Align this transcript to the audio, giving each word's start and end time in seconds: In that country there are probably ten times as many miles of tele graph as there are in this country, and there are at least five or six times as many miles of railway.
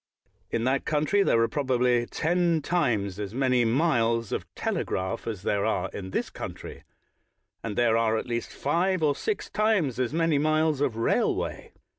In 0.49 0.63
that 0.63 0.83
country 0.83 1.21
there 1.21 1.39
are 1.43 1.47
probably 1.47 2.07
ten 2.07 2.63
times 2.63 3.19
as 3.19 3.35
many 3.35 3.63
miles 3.65 4.31
of 4.31 4.47
tele 4.55 4.83
graph 4.83 5.27
as 5.27 5.43
there 5.43 5.63
are 5.63 5.91
in 5.93 6.09
this 6.09 6.31
country, 6.31 6.81
and 7.63 7.75
there 7.77 7.95
are 7.95 8.17
at 8.17 8.25
least 8.25 8.51
five 8.51 9.03
or 9.03 9.13
six 9.13 9.47
times 9.51 9.99
as 9.99 10.11
many 10.11 10.39
miles 10.39 10.81
of 10.81 10.95
railway. 10.97 11.73